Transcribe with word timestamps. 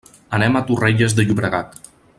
Anem 0.37 0.55
a 0.55 0.61
Torrelles 0.69 1.17
de 1.19 1.27
Llobregat. 1.29 1.79